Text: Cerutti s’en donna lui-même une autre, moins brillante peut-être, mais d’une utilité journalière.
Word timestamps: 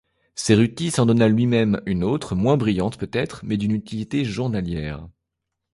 Cerutti 0.33 0.89
s’en 0.89 1.05
donna 1.05 1.27
lui-même 1.27 1.79
une 1.85 2.03
autre, 2.03 2.33
moins 2.33 2.57
brillante 2.57 2.97
peut-être, 2.97 3.41
mais 3.45 3.55
d’une 3.57 3.69
utilité 3.73 4.25
journalière. 4.25 5.07